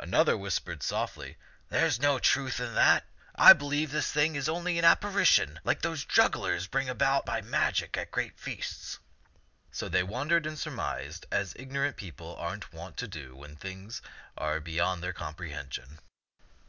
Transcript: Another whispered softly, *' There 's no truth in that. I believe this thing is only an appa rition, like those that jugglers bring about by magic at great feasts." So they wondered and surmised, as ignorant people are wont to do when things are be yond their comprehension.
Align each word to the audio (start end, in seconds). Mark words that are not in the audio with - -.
Another 0.00 0.36
whispered 0.36 0.82
softly, 0.82 1.36
*' 1.52 1.68
There 1.70 1.88
's 1.88 2.00
no 2.00 2.18
truth 2.18 2.58
in 2.58 2.74
that. 2.74 3.04
I 3.36 3.52
believe 3.52 3.92
this 3.92 4.10
thing 4.10 4.34
is 4.34 4.48
only 4.48 4.76
an 4.76 4.84
appa 4.84 5.06
rition, 5.06 5.60
like 5.62 5.82
those 5.82 6.04
that 6.04 6.12
jugglers 6.12 6.66
bring 6.66 6.88
about 6.88 7.24
by 7.24 7.42
magic 7.42 7.96
at 7.96 8.10
great 8.10 8.40
feasts." 8.40 8.98
So 9.70 9.88
they 9.88 10.02
wondered 10.02 10.46
and 10.46 10.58
surmised, 10.58 11.26
as 11.30 11.52
ignorant 11.54 11.96
people 11.96 12.34
are 12.38 12.58
wont 12.72 12.96
to 12.96 13.06
do 13.06 13.36
when 13.36 13.54
things 13.54 14.02
are 14.36 14.58
be 14.58 14.72
yond 14.72 15.00
their 15.00 15.12
comprehension. 15.12 16.00